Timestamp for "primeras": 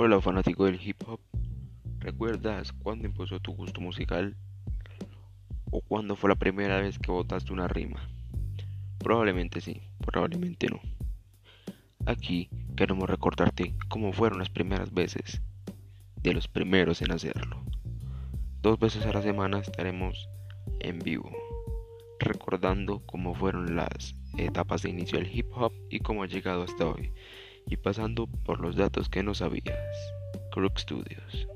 14.50-14.94